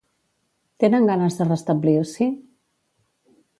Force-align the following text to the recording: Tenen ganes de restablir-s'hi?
Tenen 0.83 1.05
ganes 1.09 1.37
de 1.41 1.47
restablir-s'hi? 1.51 2.31